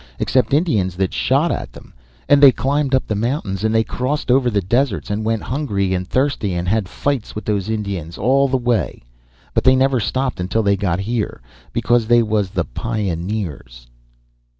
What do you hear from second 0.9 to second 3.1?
that shot at them. And they climbed up